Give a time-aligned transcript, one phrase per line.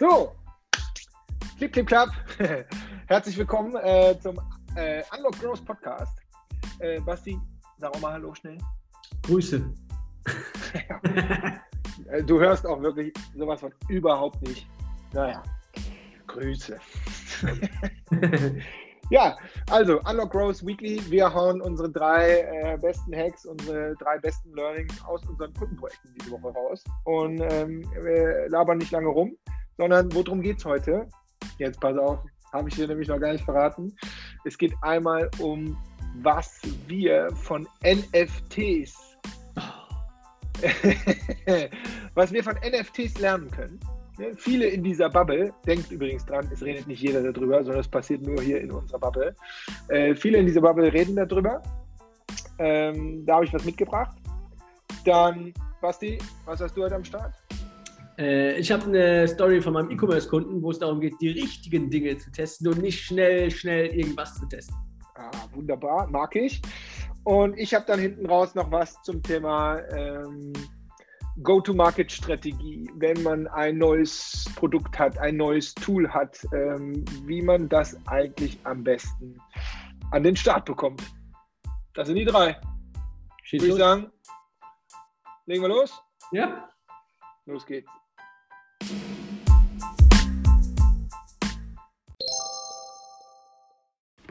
[0.00, 0.30] So,
[1.56, 2.10] klipp, klipp, klapp.
[3.08, 4.40] Herzlich willkommen äh, zum
[4.76, 6.16] äh, Unlock Growth Podcast.
[6.78, 7.36] Äh, Basti,
[7.78, 8.58] sag auch mal Hallo schnell.
[9.22, 9.60] Grüße.
[12.12, 14.68] Äh, du hörst auch wirklich sowas von überhaupt nicht.
[15.12, 15.42] Naja,
[16.28, 16.78] Grüße.
[19.10, 19.36] ja,
[19.68, 21.02] also Unlock Growth Weekly.
[21.10, 26.30] Wir hauen unsere drei äh, besten Hacks, unsere drei besten Learnings aus unseren Kundenprojekten diese
[26.30, 29.36] Woche raus und ähm, wir labern nicht lange rum
[29.78, 31.08] sondern worum geht es heute?
[31.58, 32.18] Jetzt pass auf,
[32.52, 33.96] habe ich dir nämlich noch gar nicht verraten.
[34.44, 35.78] Es geht einmal um,
[36.20, 39.16] was wir von NFTs,
[42.14, 43.80] was wir von NFTs lernen können.
[44.18, 47.88] Ne, viele in dieser Bubble, denkt übrigens dran, es redet nicht jeder darüber, sondern es
[47.88, 49.36] passiert nur hier in unserer Bubble.
[49.88, 51.62] Äh, viele in dieser Bubble reden darüber.
[52.58, 54.16] Ähm, da habe ich was mitgebracht.
[55.04, 57.32] Dann, Basti, was hast du heute am Start?
[58.18, 62.18] Äh, ich habe eine Story von meinem E-Commerce-Kunden, wo es darum geht, die richtigen Dinge
[62.18, 64.76] zu testen und nicht schnell, schnell irgendwas zu testen.
[65.14, 66.60] Ah, wunderbar, mag ich.
[67.24, 70.52] Und ich habe dann hinten raus noch was zum Thema ähm,
[71.42, 77.96] Go-to-Market-Strategie, wenn man ein neues Produkt hat, ein neues Tool hat, ähm, wie man das
[78.06, 79.40] eigentlich am besten
[80.10, 81.02] an den Start bekommt.
[81.94, 82.60] Das sind die drei.
[83.44, 84.12] Schieß Würde ich sagen,
[85.46, 86.02] legen wir los?
[86.32, 86.68] Ja.
[87.46, 87.88] Los geht's.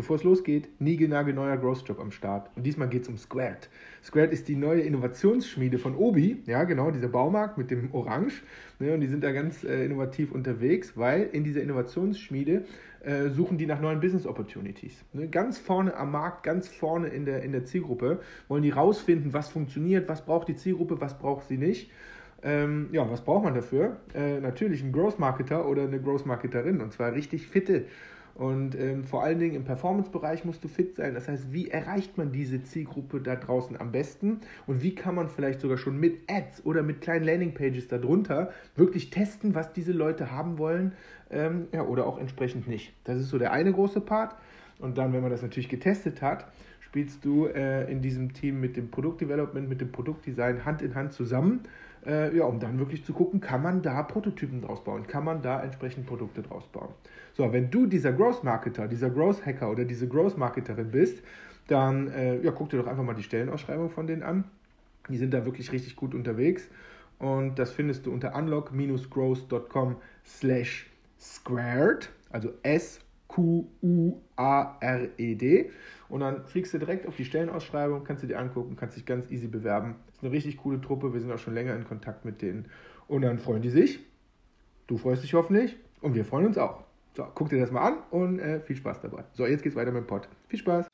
[0.07, 2.49] Bevor es losgeht, neuer Growth Job am Start.
[2.55, 3.67] Und diesmal geht es um Squared.
[4.01, 6.41] Squared ist die neue Innovationsschmiede von Obi.
[6.45, 8.41] Ja, genau, dieser Baumarkt mit dem Orange.
[8.79, 12.63] Ne, und die sind da ganz äh, innovativ unterwegs, weil in dieser Innovationsschmiede
[13.03, 15.03] äh, suchen die nach neuen Business Opportunities.
[15.11, 19.33] Ne, ganz vorne am Markt, ganz vorne in der, in der Zielgruppe wollen die rausfinden,
[19.33, 21.91] was funktioniert, was braucht die Zielgruppe, was braucht sie nicht.
[22.43, 23.97] Ähm, ja, was braucht man dafür?
[24.13, 27.87] Äh, natürlich ein Growth Marketer oder eine Growth Marketerin und zwar richtig fitte.
[28.37, 31.15] Und ähm, vor allen Dingen im Performance-Bereich musst du fit sein.
[31.15, 34.41] Das heißt, wie erreicht man diese Zielgruppe da draußen am besten?
[34.67, 39.09] Und wie kann man vielleicht sogar schon mit Ads oder mit kleinen Landing-Pages darunter wirklich
[39.09, 40.91] testen, was diese Leute haben wollen
[41.31, 42.93] ähm, ja, oder auch entsprechend nicht?
[43.05, 44.35] Das ist so der eine große Part.
[44.77, 46.45] Und dann, wenn man das natürlich getestet hat,
[46.79, 51.11] spielst du äh, in diesem Team mit dem Produktdevelopment, mit dem Produktdesign Hand in Hand
[51.11, 51.61] zusammen
[52.07, 55.41] äh, ja, um dann wirklich zu gucken, kann man da Prototypen draus bauen, kann man
[55.41, 56.89] da entsprechend Produkte draus bauen.
[57.33, 61.21] So, wenn du dieser Growth Marketer, dieser Growth Hacker oder diese Growth Marketerin bist,
[61.67, 64.45] dann äh, ja, guck dir doch einfach mal die Stellenausschreibung von denen an.
[65.09, 66.67] Die sind da wirklich richtig gut unterwegs
[67.19, 74.21] und das findest du unter unlock-growth.com slash squared, also S Q-U-A-R-E-D.
[76.09, 79.29] Und dann fliegst du direkt auf die Stellenausschreibung, kannst du dir angucken, kannst dich ganz
[79.29, 79.95] easy bewerben.
[80.11, 82.69] Ist eine richtig coole Truppe, wir sind auch schon länger in Kontakt mit denen.
[83.07, 83.99] Und dann freuen die sich.
[84.87, 86.83] Du freust dich hoffentlich und wir freuen uns auch.
[87.15, 89.23] So, guck dir das mal an und äh, viel Spaß dabei.
[89.33, 90.29] So, jetzt geht's weiter mit dem Pod.
[90.47, 90.87] Viel Spaß.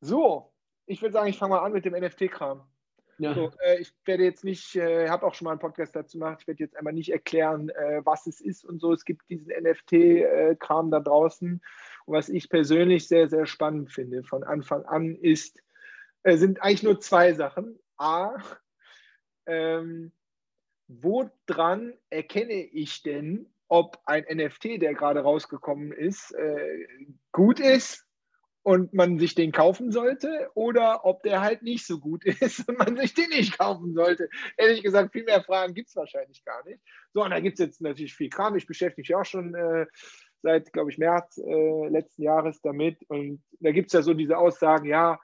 [0.00, 0.52] So,
[0.86, 2.62] ich würde sagen, ich fange mal an mit dem NFT-Kram.
[3.22, 3.34] Ja.
[3.34, 6.38] So, äh, ich werde jetzt nicht, äh, habe auch schon mal einen Podcast dazu gemacht,
[6.40, 8.92] ich werde jetzt einmal nicht erklären, äh, was es ist und so.
[8.92, 11.62] Es gibt diesen NFT-Kram da draußen.
[12.04, 15.62] Und was ich persönlich sehr, sehr spannend finde von Anfang an ist,
[16.24, 17.78] äh, sind eigentlich nur zwei Sachen.
[17.96, 18.34] A,
[19.46, 20.10] ähm,
[20.88, 26.88] woran erkenne ich denn, ob ein NFT, der gerade rausgekommen ist, äh,
[27.30, 28.04] gut ist
[28.62, 32.78] und man sich den kaufen sollte oder ob der halt nicht so gut ist und
[32.78, 34.28] man sich den nicht kaufen sollte.
[34.56, 36.80] Ehrlich gesagt, viel mehr Fragen gibt es wahrscheinlich gar nicht.
[37.12, 38.56] So, und da gibt es jetzt natürlich viel Kram.
[38.56, 39.86] Ich beschäftige mich auch schon äh,
[40.42, 42.98] seit, glaube ich, März äh, letzten Jahres damit.
[43.08, 45.20] Und da gibt es ja so diese Aussagen, ja,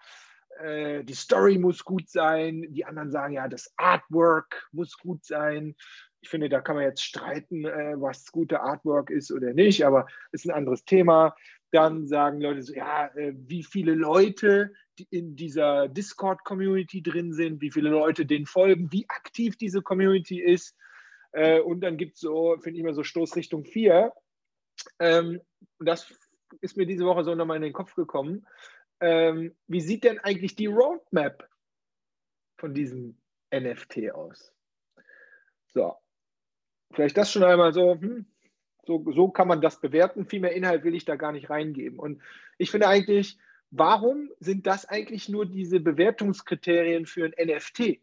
[0.60, 2.66] äh, die Story muss gut sein.
[2.70, 5.76] Die anderen sagen, ja, das Artwork muss gut sein.
[6.20, 10.06] Ich finde, da kann man jetzt streiten, äh, was gute Artwork ist oder nicht, aber
[10.32, 11.36] ist ein anderes Thema.
[11.70, 14.72] Dann sagen Leute so, ja, äh, wie viele Leute
[15.10, 20.74] in dieser Discord-Community drin sind, wie viele Leute denen folgen, wie aktiv diese Community ist.
[21.32, 24.12] Äh, und dann gibt es so, finde ich immer so Stoßrichtung 4.
[24.98, 25.40] Ähm,
[25.78, 26.12] das
[26.60, 28.46] ist mir diese Woche so nochmal in den Kopf gekommen.
[29.00, 31.48] Ähm, wie sieht denn eigentlich die Roadmap
[32.58, 33.18] von diesem
[33.54, 34.52] NFT aus?
[35.68, 35.96] So,
[36.92, 38.26] vielleicht das schon einmal so, hm,
[38.86, 40.26] so, so kann man das bewerten.
[40.26, 41.98] Viel mehr Inhalt will ich da gar nicht reingeben.
[41.98, 42.22] Und
[42.56, 43.38] ich finde eigentlich,
[43.70, 48.00] warum sind das eigentlich nur diese Bewertungskriterien für ein NFT?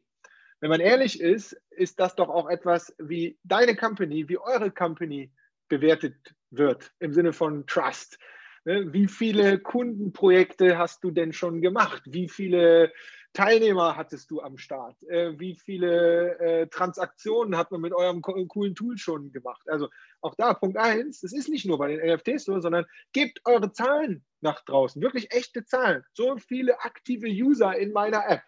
[0.60, 5.32] Wenn man ehrlich ist, ist das doch auch etwas, wie deine Company, wie eure Company
[5.68, 6.16] bewertet
[6.52, 8.20] wird, im Sinne von Trust.
[8.64, 12.02] Ne, wie viele Kundenprojekte hast du denn schon gemacht?
[12.06, 12.92] Wie viele
[13.36, 15.04] Teilnehmer hattest du am Start?
[15.04, 19.70] Äh, wie viele äh, Transaktionen hat man mit eurem coolen Tool schon gemacht?
[19.70, 19.90] Also
[20.22, 23.72] auch da Punkt eins, das ist nicht nur bei den NFTs so, sondern gebt eure
[23.72, 26.04] Zahlen nach draußen, wirklich echte Zahlen.
[26.14, 28.42] So viele aktive User in meiner App.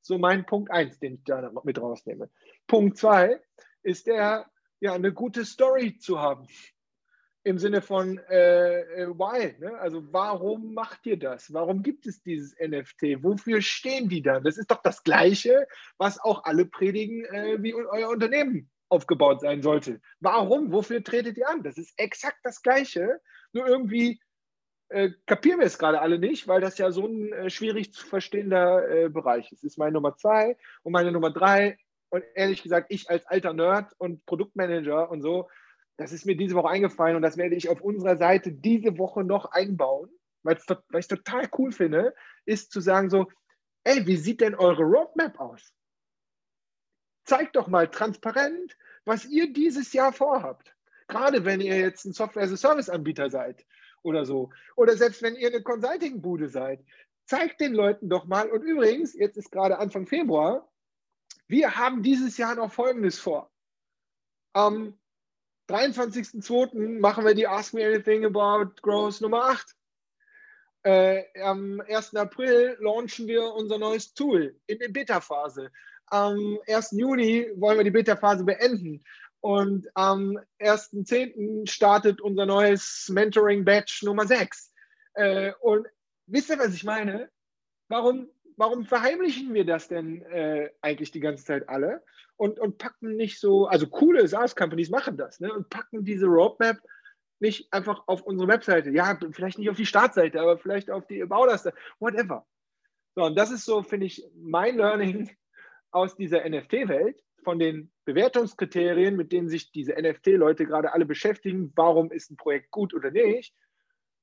[0.00, 2.30] So mein Punkt eins, den ich da mit rausnehme.
[2.68, 3.40] Punkt zwei
[3.82, 4.46] ist der,
[4.80, 6.46] ja, eine gute Story zu haben
[7.44, 9.78] im Sinne von äh, äh, why, ne?
[9.78, 11.52] also warum macht ihr das?
[11.52, 13.22] Warum gibt es dieses NFT?
[13.22, 14.44] Wofür stehen die dann?
[14.44, 19.62] Das ist doch das Gleiche, was auch alle predigen, äh, wie euer Unternehmen aufgebaut sein
[19.62, 20.00] sollte.
[20.20, 20.72] Warum?
[20.72, 21.62] Wofür tretet ihr an?
[21.62, 23.20] Das ist exakt das Gleiche,
[23.52, 24.20] nur irgendwie
[24.90, 28.06] äh, kapieren wir es gerade alle nicht, weil das ja so ein äh, schwierig zu
[28.06, 29.62] verstehender äh, Bereich ist.
[29.62, 31.78] Das ist meine Nummer zwei und meine Nummer drei.
[32.10, 35.48] Und ehrlich gesagt, ich als alter Nerd und Produktmanager und so,
[35.98, 39.24] das ist mir diese Woche eingefallen und das werde ich auf unserer Seite diese Woche
[39.24, 40.08] noch einbauen,
[40.44, 42.14] weil ich es total cool finde,
[42.46, 43.26] ist zu sagen so,
[43.82, 45.74] ey, wie sieht denn eure Roadmap aus?
[47.24, 50.74] Zeigt doch mal transparent, was ihr dieses Jahr vorhabt.
[51.08, 53.66] Gerade wenn ihr jetzt ein Software-as-a-Service-Anbieter seid
[54.02, 54.50] oder so.
[54.76, 56.84] Oder selbst wenn ihr eine Consulting-Bude seid.
[57.26, 58.48] Zeigt den Leuten doch mal.
[58.50, 60.70] Und übrigens, jetzt ist gerade Anfang Februar,
[61.48, 63.50] wir haben dieses Jahr noch Folgendes vor.
[64.52, 64.98] Am
[65.68, 66.98] 23.02.
[66.98, 69.74] machen wir die Ask Me Anything About Growth Nummer 8.
[70.84, 72.14] Äh, am 1.
[72.16, 75.70] April launchen wir unser neues Tool in der Beta-Phase.
[76.06, 76.92] Am 1.
[76.92, 79.04] Juni wollen wir die Beta-Phase beenden.
[79.40, 81.68] Und am 1.10.
[81.68, 84.72] startet unser neues Mentoring-Batch Nummer 6.
[85.14, 85.86] Äh, und
[86.26, 87.30] wisst ihr, was ich meine?
[87.88, 88.28] Warum,
[88.58, 92.02] warum verheimlichen wir das denn äh, eigentlich die ganze Zeit alle?
[92.38, 96.78] und, und packen nicht so, also coole SaaS-Companies machen das, ne, und packen diese Roadmap
[97.40, 98.90] nicht einfach auf unsere Webseite.
[98.90, 101.46] Ja, vielleicht nicht auf die Startseite, aber vielleicht auf die About
[102.00, 102.46] whatever.
[103.14, 105.30] So, und das ist so, finde ich, mein Learning
[105.90, 111.72] aus dieser NFT-Welt, von den Bewertungskriterien, mit denen sich diese NFT-Leute gerade alle beschäftigen.
[111.76, 113.54] Warum ist ein Projekt gut oder nicht?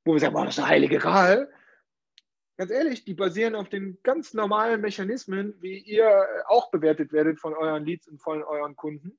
[0.04, 1.50] Wo wir sagen, oh, das ist eine heilige Gral
[2.58, 7.54] ganz ehrlich, die basieren auf den ganz normalen Mechanismen, wie ihr auch bewertet werdet von
[7.54, 9.18] euren Leads und von euren Kunden.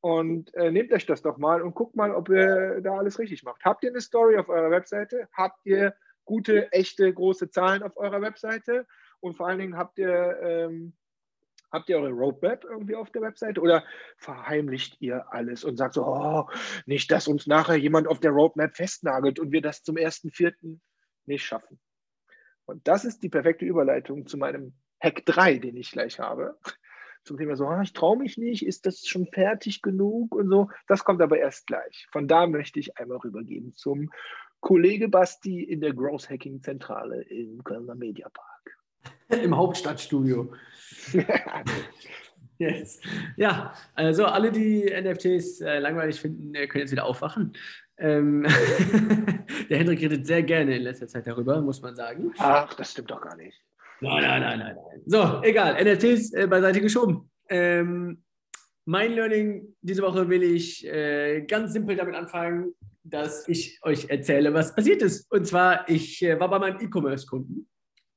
[0.00, 3.42] Und äh, nehmt euch das doch mal und guckt mal, ob ihr da alles richtig
[3.42, 3.64] macht.
[3.64, 5.28] Habt ihr eine Story auf eurer Webseite?
[5.32, 5.94] Habt ihr
[6.24, 8.86] gute, echte, große Zahlen auf eurer Webseite?
[9.20, 10.94] Und vor allen Dingen habt ihr, ähm,
[11.70, 13.84] habt ihr eure Roadmap irgendwie auf der Webseite oder
[14.16, 16.48] verheimlicht ihr alles und sagt so, oh,
[16.86, 20.80] nicht, dass uns nachher jemand auf der Roadmap festnagelt und wir das zum ersten Vierten
[21.26, 21.78] nicht schaffen.
[22.70, 26.56] Und das ist die perfekte Überleitung zu meinem Hack 3, den ich gleich habe.
[27.24, 30.70] Zum Thema so, ah, ich traue mich nicht, ist das schon fertig genug und so.
[30.86, 32.06] Das kommt aber erst gleich.
[32.12, 34.10] Von da möchte ich einmal rübergeben zum
[34.60, 38.78] Kollege Basti in der Growth Hacking Zentrale im Kölner Mediapark.
[39.28, 40.52] Im Hauptstadtstudio.
[42.58, 43.00] yes.
[43.36, 47.54] Ja, also alle, die NFTs äh, langweilig finden, äh, können jetzt wieder aufwachen.
[48.00, 48.42] Ähm,
[49.68, 52.32] der Hendrik redet sehr gerne in letzter Zeit darüber, muss man sagen.
[52.38, 53.62] Ach, das stimmt doch gar nicht.
[54.00, 54.76] Nein, nein, nein, nein.
[54.76, 55.02] nein.
[55.04, 55.76] So, egal.
[55.84, 57.30] NFTs äh, beiseite geschoben.
[57.50, 58.22] Ähm,
[58.86, 64.54] mein Learning diese Woche will ich äh, ganz simpel damit anfangen, dass ich euch erzähle,
[64.54, 65.30] was passiert ist.
[65.30, 67.68] Und zwar, ich äh, war bei meinem E-Commerce-Kunden,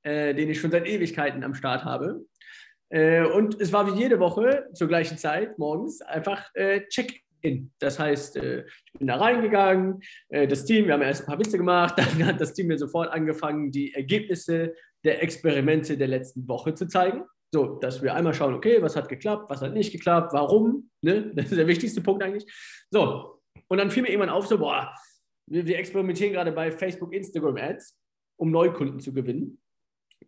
[0.04, 2.26] äh, den ich schon seit Ewigkeiten am Start habe.
[2.90, 7.72] Äh, und es war wie jede Woche zur gleichen Zeit morgens einfach äh, Check in.
[7.80, 11.40] Das heißt, äh, ich bin da reingegangen, äh, das Team, wir haben erst ein paar
[11.40, 14.74] Witze gemacht, dann hat das Team mir sofort angefangen, die Ergebnisse
[15.04, 17.24] der Experimente der letzten Woche zu zeigen.
[17.54, 21.32] So, dass wir einmal schauen, okay, was hat geklappt, was hat nicht geklappt, warum, ne?
[21.36, 22.52] Das ist der wichtigste Punkt eigentlich.
[22.90, 24.94] So, und dann fiel mir irgendwann auf, so, boah,
[25.46, 27.96] wir, wir experimentieren gerade bei Facebook, Instagram Ads,
[28.38, 29.62] um Neukunden zu gewinnen.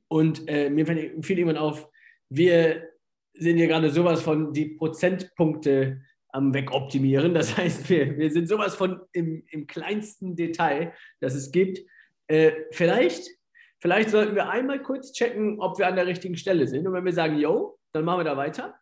[0.08, 1.90] Und äh, mir fiel irgendwann auf,
[2.30, 2.90] wir
[3.34, 6.02] sehen hier gerade sowas von die Prozentpunkte
[6.36, 7.34] am Wegoptimieren.
[7.34, 11.80] Das heißt, wir, wir sind sowas von im, im kleinsten Detail, das es gibt.
[12.28, 13.30] Äh, vielleicht,
[13.80, 16.86] vielleicht sollten wir einmal kurz checken, ob wir an der richtigen Stelle sind.
[16.86, 18.76] Und wenn wir sagen, yo, dann machen wir da weiter.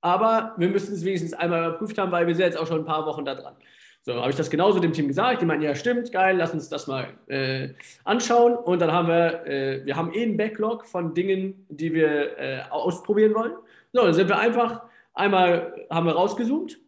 [0.00, 2.84] Aber wir müssen es wenigstens einmal überprüft haben, weil wir sind jetzt auch schon ein
[2.84, 3.56] paar Wochen da dran.
[4.02, 5.42] So, habe ich das genauso dem Team gesagt.
[5.42, 7.70] Die meinten, ja, stimmt, geil, lass uns das mal äh,
[8.04, 8.54] anschauen.
[8.54, 12.60] Und dann haben wir, äh, wir haben eh einen Backlog von Dingen, die wir äh,
[12.70, 13.54] ausprobieren wollen.
[13.92, 16.78] So, dann sind wir einfach einmal, haben wir rausgezoomt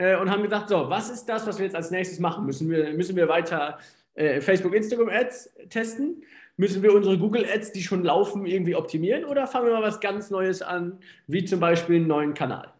[0.00, 2.46] äh, und haben gesagt, so, was ist das, was wir jetzt als nächstes machen?
[2.46, 3.78] Müssen wir, müssen wir weiter
[4.14, 6.24] äh, Facebook, Instagram Ads testen?
[6.56, 10.00] Müssen wir unsere Google Ads, die schon laufen, irgendwie optimieren oder fangen wir mal was
[10.00, 12.72] ganz Neues an, wie zum Beispiel einen neuen Kanal?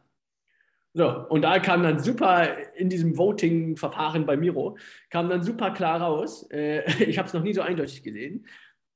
[0.95, 4.77] So, und da kam dann super in diesem Voting-Verfahren bei Miro,
[5.11, 6.49] kam dann super klar raus.
[6.51, 8.47] Äh, ich habe es noch nie so eindeutig gesehen.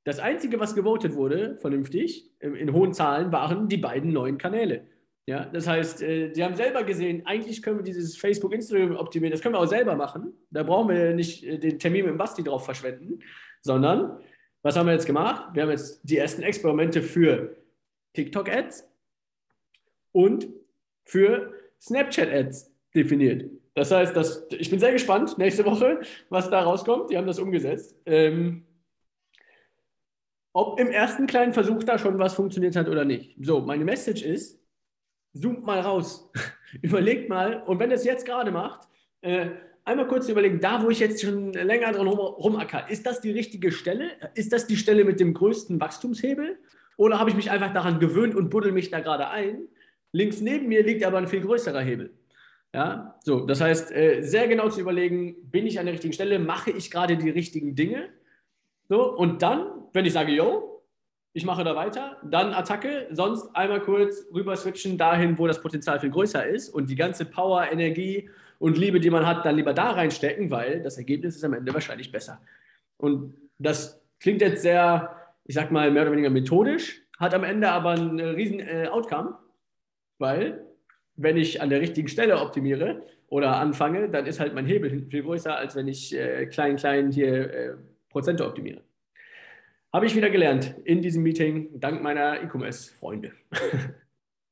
[0.04, 4.86] Das Einzige, was gewotet wurde, vernünftig, in hohen Zahlen, waren die beiden neuen Kanäle.
[5.26, 9.32] Ja, das heißt, äh, die haben selber gesehen, eigentlich können wir dieses Facebook, Instagram optimieren,
[9.32, 10.34] das können wir auch selber machen.
[10.50, 13.20] Da brauchen wir nicht äh, den Termin mit dem Basti drauf verschwenden,
[13.62, 14.20] sondern
[14.62, 15.54] was haben wir jetzt gemacht?
[15.54, 17.56] Wir haben jetzt die ersten Experimente für
[18.12, 18.88] TikTok-Ads
[20.12, 20.46] und
[21.04, 23.50] für Snapchat-Ads definiert.
[23.74, 27.10] Das heißt, dass, ich bin sehr gespannt nächste Woche, was da rauskommt.
[27.10, 27.96] Die haben das umgesetzt.
[28.06, 28.64] Ähm,
[30.52, 33.36] ob im ersten kleinen Versuch da schon was funktioniert hat oder nicht.
[33.40, 34.63] So, meine Message ist,
[35.34, 36.30] zoomt mal raus.
[36.82, 38.88] Überlegt mal, und wenn ihr es jetzt gerade macht,
[39.20, 39.50] äh,
[39.84, 43.30] einmal kurz überlegen, da wo ich jetzt schon länger dran rum, rumacker, ist das die
[43.30, 44.10] richtige Stelle?
[44.34, 46.58] Ist das die Stelle mit dem größten Wachstumshebel?
[46.96, 49.68] Oder habe ich mich einfach daran gewöhnt und buddel mich da gerade ein?
[50.12, 52.14] Links neben mir liegt aber ein viel größerer Hebel.
[52.72, 56.40] Ja, so, das heißt, äh, sehr genau zu überlegen, bin ich an der richtigen Stelle,
[56.40, 58.08] mache ich gerade die richtigen Dinge?
[58.88, 60.73] So, und dann, wenn ich sage, yo,
[61.36, 65.98] ich mache da weiter, dann Attacke, sonst einmal kurz rüber switchen dahin, wo das Potenzial
[65.98, 69.74] viel größer ist und die ganze Power, Energie und Liebe, die man hat, dann lieber
[69.74, 72.40] da reinstecken, weil das Ergebnis ist am Ende wahrscheinlich besser.
[72.98, 77.68] Und das klingt jetzt sehr, ich sag mal, mehr oder weniger methodisch, hat am Ende
[77.68, 79.36] aber einen riesen äh, Outcome,
[80.18, 80.64] weil
[81.16, 85.22] wenn ich an der richtigen Stelle optimiere oder anfange, dann ist halt mein Hebel viel
[85.24, 87.74] größer, als wenn ich äh, klein, klein hier äh,
[88.08, 88.82] Prozente optimiere.
[89.94, 93.32] Habe ich wieder gelernt in diesem Meeting, dank meiner E-Commerce-Freunde.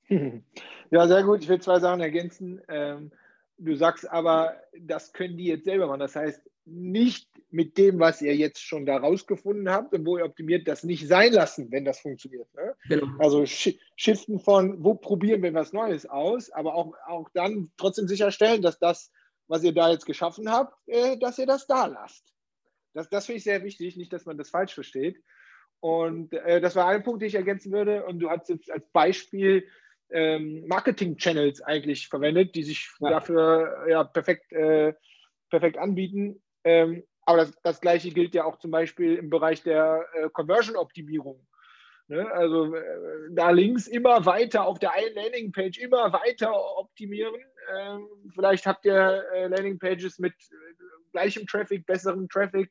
[0.90, 1.42] Ja, sehr gut.
[1.42, 2.60] Ich will zwei Sachen ergänzen.
[2.68, 3.12] Ähm,
[3.56, 6.00] du sagst aber, das können die jetzt selber machen.
[6.00, 10.26] Das heißt, nicht mit dem, was ihr jetzt schon da rausgefunden habt und wo ihr
[10.26, 12.46] optimiert, das nicht sein lassen, wenn das funktioniert.
[12.54, 12.74] Ne?
[12.90, 13.06] Genau.
[13.18, 18.60] Also shiften von, wo probieren wir was Neues aus, aber auch, auch dann trotzdem sicherstellen,
[18.60, 19.10] dass das,
[19.48, 22.31] was ihr da jetzt geschaffen habt, äh, dass ihr das da lasst.
[22.94, 25.22] Das, das finde ich sehr wichtig, nicht, dass man das falsch versteht.
[25.80, 28.04] Und äh, das war ein Punkt, den ich ergänzen würde.
[28.04, 29.66] Und du hast jetzt als Beispiel
[30.10, 33.10] ähm, Marketing-Channels eigentlich verwendet, die sich ja.
[33.10, 34.94] dafür ja, perfekt, äh,
[35.50, 36.42] perfekt anbieten.
[36.64, 41.46] Ähm, aber das, das, Gleiche gilt ja auch zum Beispiel im Bereich der äh, Conversion-Optimierung.
[42.08, 42.30] Ne?
[42.30, 42.82] Also äh,
[43.30, 47.40] da links immer weiter auf der einen Landingpage immer weiter optimieren.
[47.74, 50.54] Ähm, vielleicht habt ihr äh, Landingpages mit äh,
[51.12, 52.70] gleichem Traffic, besserem Traffic,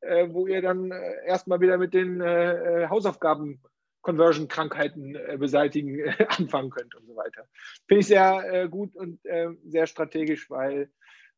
[0.00, 3.62] äh, wo ihr dann äh, erstmal wieder mit den Hausaufgaben
[4.02, 7.46] Conversion-Krankheiten beseitigen anfangen könnt und so weiter.
[7.86, 9.20] Finde ich sehr gut und
[9.64, 10.90] sehr strategisch, weil,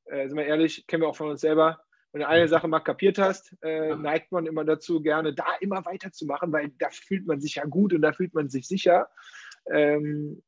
[0.07, 1.85] sind wir ehrlich, kennen wir auch von uns selber,
[2.15, 5.85] wenn du eine Sache mal kapiert hast, äh, neigt man immer dazu, gerne da immer
[5.85, 9.09] weiterzumachen, weil da fühlt man sich ja gut und da fühlt man sich sicher.
[9.69, 10.41] Ähm,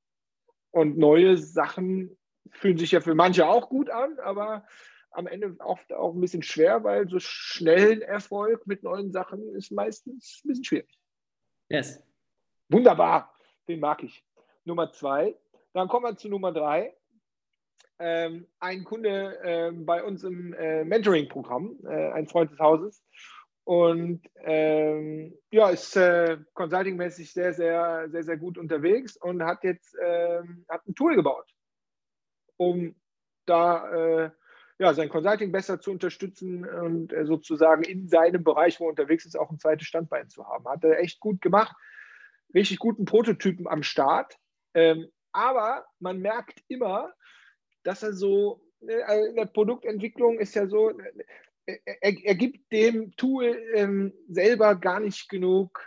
[0.71, 2.17] und neue Sachen
[2.53, 4.67] fühlen sich ja für manche auch gut an, aber
[5.11, 9.73] am Ende oft auch ein bisschen schwer, weil so schnellen Erfolg mit neuen Sachen ist
[9.73, 10.99] meistens ein bisschen schwierig.
[11.69, 12.03] Yes.
[12.69, 13.35] Wunderbar,
[13.69, 14.25] den mag ich.
[14.65, 15.37] Nummer zwei.
[15.73, 16.95] Dann kommen wir zu Nummer drei
[17.99, 23.03] ähm, ein Kunde äh, bei uns im äh, Mentoring-Programm, äh, ein Freund des Hauses.
[23.65, 29.97] Und ähm, ja, ist äh, consultingmäßig sehr, sehr, sehr, sehr gut unterwegs und hat jetzt
[30.01, 31.53] ähm, hat ein Tool gebaut,
[32.57, 32.95] um
[33.47, 34.31] da äh,
[34.79, 39.25] ja, sein Consulting besser zu unterstützen und äh, sozusagen in seinem Bereich, wo er unterwegs
[39.25, 40.69] ist, auch ein zweites Standbein zu haben.
[40.69, 41.75] Hat er echt gut gemacht.
[42.55, 44.37] Richtig guten Prototypen am Start.
[44.75, 47.13] Ähm, aber man merkt immer,
[47.85, 50.93] dass er so, ne, also in der Produktentwicklung ist ja so,
[51.67, 55.81] er, er gibt dem Tool ähm, selber gar nicht genug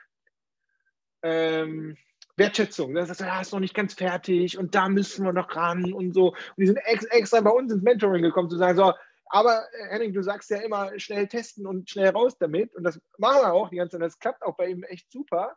[1.21, 1.97] ähm,
[2.39, 2.93] Wertschätzung.
[2.95, 6.13] Das heißt, ja, ist noch nicht ganz fertig und da müssen wir noch ran und
[6.13, 6.29] so.
[6.29, 8.93] Und die sind ex extra bei uns ins Mentoring gekommen, zu sagen, so,
[9.29, 12.75] aber äh, Henning, du sagst ja immer schnell testen und schnell raus damit.
[12.75, 14.05] Und das machen wir auch die ganze Zeit.
[14.05, 15.55] Das klappt auch bei ihm echt super.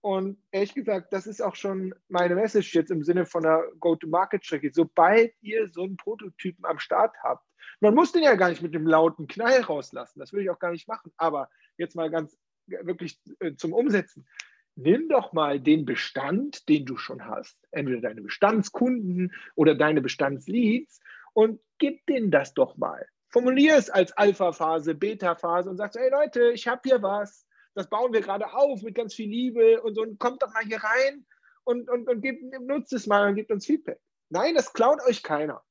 [0.00, 4.70] Und ehrlich gesagt, das ist auch schon meine Message jetzt im Sinne von der Go-to-Market-Strecke.
[4.72, 7.44] Sobald ihr so einen Prototypen am Start habt,
[7.80, 10.58] man muss den ja gar nicht mit dem lauten Knall rauslassen, das würde ich auch
[10.58, 14.26] gar nicht machen, aber jetzt mal ganz wirklich äh, zum Umsetzen.
[14.74, 21.00] Nimm doch mal den Bestand, den du schon hast, entweder deine Bestandskunden oder deine Bestandsleads
[21.34, 23.06] und gib denen das doch mal.
[23.28, 28.12] Formulier es als Alpha-Phase, Beta-Phase und sagst, hey Leute, ich habe hier was das bauen
[28.12, 31.26] wir gerade auf mit ganz viel Liebe und so, und kommt doch mal hier rein
[31.64, 34.00] und, und, und gebt, nutzt es mal und gebt uns Feedback.
[34.28, 35.62] Nein, das klaut euch keiner.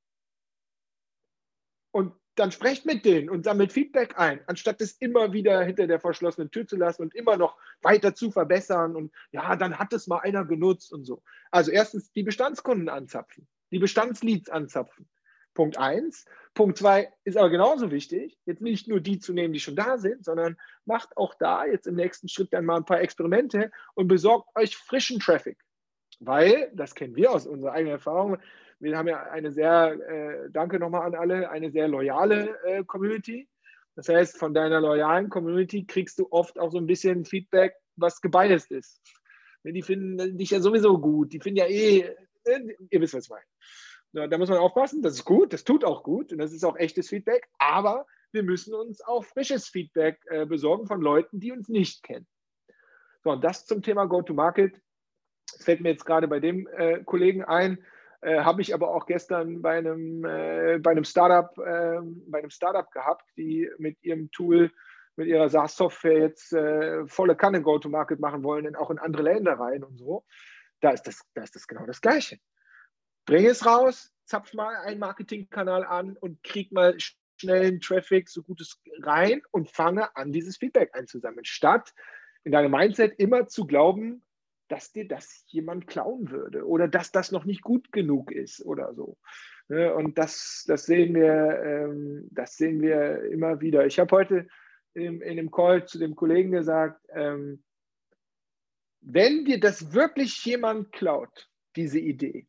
[1.91, 5.99] Und dann sprecht mit denen und sammelt Feedback ein, anstatt es immer wieder hinter der
[5.99, 8.95] verschlossenen Tür zu lassen und immer noch weiter zu verbessern.
[8.95, 11.21] Und ja, dann hat es mal einer genutzt und so.
[11.51, 15.09] Also erstens die Bestandskunden anzapfen, die Bestandsleads anzapfen.
[15.53, 16.25] Punkt eins.
[16.53, 19.97] Punkt zwei ist aber genauso wichtig, jetzt nicht nur die zu nehmen, die schon da
[19.97, 24.07] sind, sondern macht auch da jetzt im nächsten Schritt dann mal ein paar Experimente und
[24.07, 25.57] besorgt euch frischen Traffic.
[26.19, 28.37] Weil, das kennen wir aus unserer eigenen Erfahrung,
[28.81, 33.47] wir haben ja eine sehr, äh, danke nochmal an alle, eine sehr loyale äh, Community.
[33.95, 38.21] Das heißt, von deiner loyalen Community kriegst du oft auch so ein bisschen Feedback, was
[38.21, 39.01] gebiased ist.
[39.63, 41.99] Die finden dich ja sowieso gut, die finden ja eh,
[42.45, 44.27] äh, ihr wisst, was ich meine.
[44.29, 46.75] Da muss man aufpassen, das ist gut, das tut auch gut und das ist auch
[46.75, 51.69] echtes Feedback, aber wir müssen uns auch frisches Feedback äh, besorgen von Leuten, die uns
[51.69, 52.27] nicht kennen.
[53.23, 54.81] So, und das zum Thema Go-to-Market.
[55.51, 57.85] Das fällt mir jetzt gerade bei dem äh, Kollegen ein,
[58.21, 62.51] äh, habe ich aber auch gestern bei einem, äh, bei einem Startup, ähm, bei einem
[62.51, 64.71] Startup gehabt, die mit ihrem Tool,
[65.15, 69.83] mit ihrer SaaS-Software jetzt äh, volle Kanne Go-to-Market machen wollen, auch in andere Länder rein
[69.83, 70.23] und so.
[70.81, 72.37] Da ist das, da ist das genau das Gleiche.
[73.25, 76.95] Bring es raus, zapf mal einen Marketingkanal an und krieg mal
[77.41, 81.93] schnellen Traffic, so gutes rein und fange an, dieses Feedback einzusammeln, statt
[82.43, 84.23] in deinem Mindset immer zu glauben,
[84.71, 88.93] dass dir das jemand klauen würde oder dass das noch nicht gut genug ist oder
[88.93, 89.17] so.
[89.67, 93.85] Ne, und das, das, sehen, wir, ähm, das sehen wir immer wieder.
[93.85, 94.47] Ich habe heute
[94.93, 97.63] in, in dem Call zu dem Kollegen gesagt, ähm,
[99.01, 102.47] wenn dir das wirklich jemand klaut, diese Idee,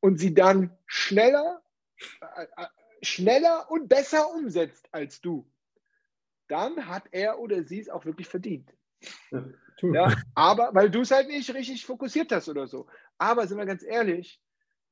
[0.00, 1.62] und sie dann schneller,
[2.36, 2.66] äh, äh,
[3.02, 5.50] schneller und besser umsetzt als du,
[6.48, 8.72] dann hat er oder sie es auch wirklich verdient.
[9.30, 9.44] Ja,
[9.80, 12.86] ja aber weil du es halt nicht richtig fokussiert hast oder so.
[13.18, 14.40] Aber sind wir ganz ehrlich,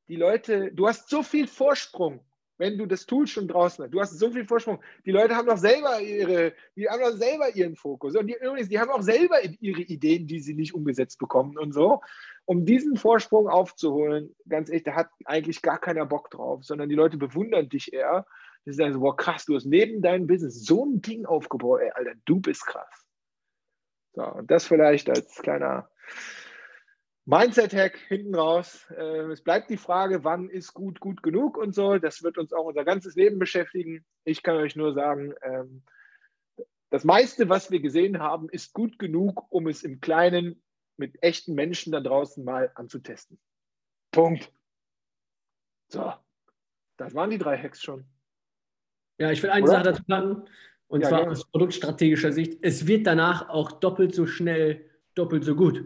[0.08, 2.24] die Leute, du hast so viel Vorsprung
[2.60, 3.94] wenn du das Tool schon draußen hast.
[3.94, 4.80] Du hast so viel Vorsprung.
[5.06, 8.14] Die Leute haben doch selber ihre, die haben doch selber ihren Fokus.
[8.14, 11.72] Und die, übrigens, die haben auch selber ihre Ideen, die sie nicht umgesetzt bekommen und
[11.72, 12.02] so.
[12.44, 16.94] Um diesen Vorsprung aufzuholen, ganz ehrlich, da hat eigentlich gar keiner Bock drauf, sondern die
[16.94, 18.26] Leute bewundern dich eher.
[18.66, 21.92] Die sagen so, boah, krass, du hast neben deinem Business so ein Ding aufgebaut, ey,
[21.94, 23.06] Alter, du bist krass.
[24.12, 25.88] So, und das vielleicht als kleiner
[27.26, 28.86] Mindset-Hack hinten raus.
[28.90, 31.98] Äh, es bleibt die Frage, wann ist gut gut genug und so.
[31.98, 34.04] Das wird uns auch unser ganzes Leben beschäftigen.
[34.24, 35.84] Ich kann euch nur sagen, ähm,
[36.90, 40.62] das meiste, was wir gesehen haben, ist gut genug, um es im Kleinen
[40.96, 43.38] mit echten Menschen da draußen mal anzutesten.
[44.10, 44.52] Punkt.
[45.88, 46.12] So,
[46.96, 48.04] das waren die drei Hacks schon.
[49.18, 49.72] Ja, ich will eine Oder?
[49.72, 50.48] Sache dazu packen,
[50.90, 52.58] und ja, zwar aus produktstrategischer Sicht.
[52.62, 55.84] Es wird danach auch doppelt so schnell, doppelt so gut.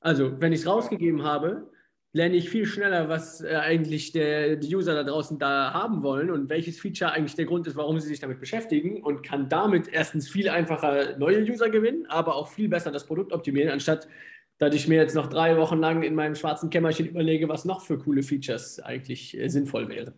[0.00, 1.70] Also, wenn ich es rausgegeben habe,
[2.12, 6.30] lerne ich viel schneller, was äh, eigentlich der, die User da draußen da haben wollen
[6.30, 9.88] und welches Feature eigentlich der Grund ist, warum sie sich damit beschäftigen und kann damit
[9.88, 14.08] erstens viel einfacher neue User gewinnen, aber auch viel besser das Produkt optimieren, anstatt
[14.56, 17.82] dass ich mir jetzt noch drei Wochen lang in meinem schwarzen Kämmerchen überlege, was noch
[17.82, 20.14] für coole Features eigentlich äh, sinnvoll wären.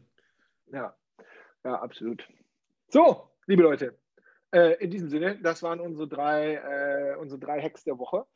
[0.73, 0.97] Ja,
[1.65, 2.27] ja, absolut.
[2.89, 4.00] So, liebe Leute,
[4.53, 8.27] äh, in diesem Sinne, das waren unsere drei, äh, unsere drei Hacks der Woche.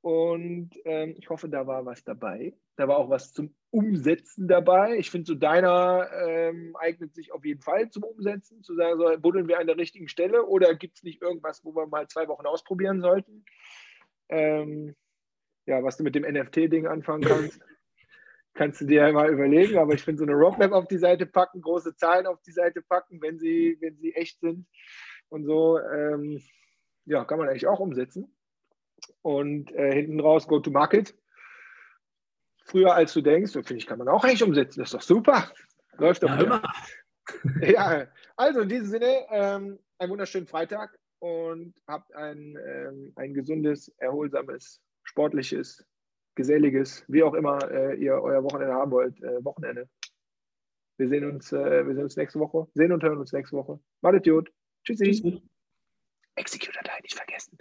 [0.00, 2.54] Und ähm, ich hoffe, da war was dabei.
[2.76, 4.96] Da war auch was zum Umsetzen dabei.
[4.96, 9.20] Ich finde, so deiner ähm, eignet sich auf jeden Fall zum Umsetzen, zu sagen, so
[9.20, 12.26] buddeln wir an der richtigen Stelle oder gibt es nicht irgendwas, wo wir mal zwei
[12.26, 13.44] Wochen ausprobieren sollten?
[14.28, 14.96] Ähm,
[15.66, 17.60] ja, was du mit dem NFT-Ding anfangen kannst,
[18.54, 19.78] kannst du dir ja mal überlegen.
[19.78, 22.82] Aber ich finde, so eine Roadmap auf die Seite packen, große Zahlen auf die Seite
[22.82, 24.66] packen, wenn sie, wenn sie echt sind
[25.32, 26.42] und so, ähm,
[27.06, 28.36] ja, kann man eigentlich auch umsetzen
[29.22, 31.14] und äh, hinten raus Go to Market.
[32.66, 34.80] Früher als du denkst, finde ich, kann man auch eigentlich umsetzen.
[34.80, 35.50] Das ist doch super.
[35.96, 36.62] Läuft doch ja, immer.
[37.62, 43.88] ja, also in diesem Sinne, ähm, einen wunderschönen Freitag und habt ein, ähm, ein gesundes,
[43.98, 45.84] erholsames, sportliches,
[46.34, 49.88] geselliges, wie auch immer äh, ihr euer Wochenende haben wollt, äh, Wochenende.
[50.98, 53.80] Wir sehen uns, äh, wir sehen uns nächste Woche, sehen und hören uns nächste Woche.
[54.02, 54.52] Malet gut.
[54.84, 55.04] Tschüssi.
[55.04, 55.42] Tschüssi.
[56.36, 57.58] Execute-Datei nicht vergessen.